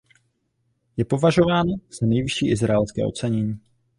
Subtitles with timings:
[0.97, 3.59] Je považována za nejvyšší izraelské ocenění.